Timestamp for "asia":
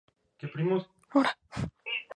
1.59-1.69